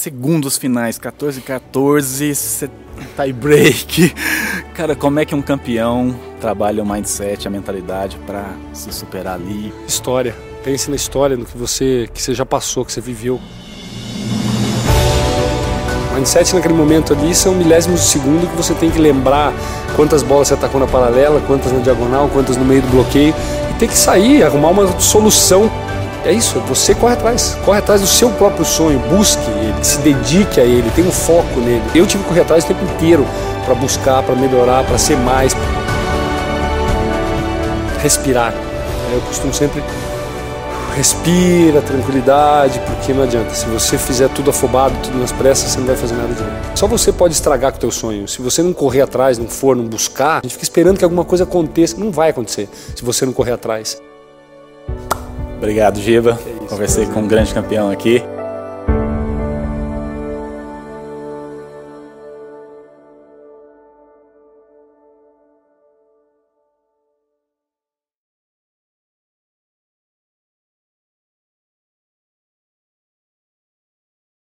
segundos 0.00 0.56
finais, 0.56 0.98
14 0.98 1.42
14, 1.42 2.32
tie 3.16 3.32
break. 3.34 4.14
Cara, 4.72 4.96
como 4.96 5.20
é 5.20 5.26
que 5.26 5.34
um 5.34 5.42
campeão 5.42 6.18
trabalha 6.40 6.82
o 6.82 6.86
mindset, 6.86 7.46
a 7.46 7.50
mentalidade 7.50 8.16
para 8.26 8.46
se 8.72 8.90
superar 8.92 9.34
ali? 9.34 9.70
História. 9.86 10.34
Pense 10.64 10.88
na 10.88 10.96
história, 10.96 11.36
no 11.36 11.44
que 11.44 11.56
você, 11.56 12.08
que 12.14 12.22
você 12.22 12.32
já 12.32 12.46
passou, 12.46 12.82
que 12.82 12.92
você 12.92 13.00
viveu. 13.02 13.38
Mindset 16.14 16.54
naquele 16.54 16.74
momento 16.74 17.12
ali 17.12 17.34
são 17.34 17.54
milésimos 17.54 18.00
de 18.00 18.06
segundo 18.06 18.48
que 18.50 18.56
você 18.56 18.72
tem 18.72 18.90
que 18.90 18.98
lembrar 18.98 19.52
quantas 19.96 20.22
bolas 20.22 20.48
você 20.48 20.54
atacou 20.54 20.80
na 20.80 20.86
paralela, 20.86 21.42
quantas 21.46 21.72
na 21.72 21.78
diagonal, 21.80 22.26
quantas 22.30 22.56
no 22.56 22.64
meio 22.64 22.80
do 22.80 22.88
bloqueio 22.88 23.34
e 23.70 23.78
tem 23.78 23.86
que 23.88 23.98
sair, 23.98 24.42
arrumar 24.42 24.70
uma 24.70 24.98
solução. 24.98 25.70
É 26.24 26.32
isso, 26.32 26.60
você 26.60 26.94
corre 26.94 27.14
atrás, 27.14 27.56
corre 27.64 27.78
atrás 27.78 28.00
do 28.02 28.06
seu 28.06 28.30
próprio 28.30 28.64
sonho, 28.64 28.98
busque 29.08 29.48
ele, 29.50 29.82
se 29.82 29.98
dedique 29.98 30.60
a 30.60 30.64
ele, 30.64 30.90
tenha 30.94 31.08
um 31.08 31.12
foco 31.12 31.60
nele. 31.60 31.82
Eu 31.94 32.06
tive 32.06 32.22
que 32.22 32.28
correr 32.28 32.42
atrás 32.42 32.64
o 32.64 32.68
tempo 32.68 32.84
inteiro 32.84 33.26
para 33.64 33.74
buscar, 33.74 34.22
para 34.22 34.34
melhorar, 34.34 34.84
para 34.84 34.98
ser 34.98 35.16
mais. 35.16 35.56
Respirar. 38.02 38.52
Eu 39.12 39.20
costumo 39.22 39.52
sempre 39.52 39.82
respira, 40.94 41.80
tranquilidade, 41.80 42.80
porque 42.80 43.12
não 43.14 43.22
adianta. 43.22 43.54
Se 43.54 43.66
você 43.66 43.96
fizer 43.96 44.28
tudo 44.28 44.50
afobado, 44.50 44.94
tudo 45.02 45.18
nas 45.18 45.32
pressas, 45.32 45.70
você 45.70 45.78
não 45.78 45.86
vai 45.86 45.96
fazer 45.96 46.14
nada 46.14 46.34
direito. 46.34 46.78
Só 46.78 46.86
você 46.86 47.12
pode 47.12 47.34
estragar 47.34 47.72
com 47.72 47.78
o 47.78 47.80
teu 47.80 47.90
sonho. 47.90 48.28
Se 48.28 48.42
você 48.42 48.62
não 48.62 48.72
correr 48.72 49.00
atrás, 49.00 49.38
não 49.38 49.48
for, 49.48 49.74
não 49.74 49.84
buscar, 49.84 50.38
a 50.38 50.40
gente 50.42 50.52
fica 50.52 50.64
esperando 50.64 50.98
que 50.98 51.04
alguma 51.04 51.24
coisa 51.24 51.44
aconteça. 51.44 51.96
Não 51.96 52.10
vai 52.10 52.30
acontecer 52.30 52.68
se 52.94 53.02
você 53.02 53.24
não 53.24 53.32
correr 53.32 53.52
atrás. 53.52 54.00
Obrigado, 55.60 56.00
Giba. 56.00 56.38
É 56.64 56.66
Conversei 56.66 57.04
com 57.04 57.20
um 57.20 57.28
grande 57.28 57.52
campeão 57.52 57.90
aqui. 57.90 58.22